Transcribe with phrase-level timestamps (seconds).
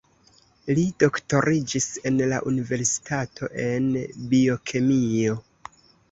[0.77, 3.91] Li doktoriĝis en la universitato el
[4.31, 5.37] biokemio.